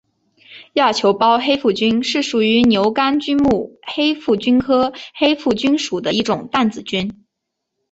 [0.73, 7.23] 亚球孢黑腹菌是属于牛肝菌目黑腹菌科黑腹菌属的一种担子菌。